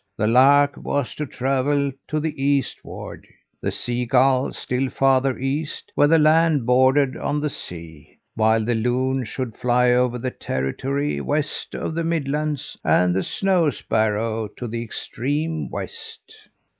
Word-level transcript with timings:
The 0.17 0.25
lark 0.25 0.77
was 0.77 1.13
to 1.13 1.27
travel 1.27 1.91
to 2.07 2.19
the 2.19 2.43
eastward, 2.43 3.27
the 3.61 3.69
sea 3.69 4.07
gull 4.07 4.51
still 4.51 4.89
farther 4.89 5.37
east, 5.37 5.91
where 5.93 6.07
the 6.07 6.17
land 6.17 6.65
bordered 6.65 7.15
on 7.15 7.39
the 7.39 7.51
sea, 7.51 8.17
while 8.33 8.65
the 8.65 8.73
loon 8.73 9.25
should 9.25 9.55
fly 9.55 9.91
over 9.91 10.17
the 10.17 10.31
territory 10.31 11.21
west 11.21 11.75
of 11.75 11.93
the 11.93 12.03
midlands, 12.03 12.75
and 12.83 13.13
the 13.13 13.21
snow 13.21 13.69
sparrow 13.69 14.47
to 14.57 14.67
the 14.67 14.81
extreme 14.81 15.69
west. 15.69 16.49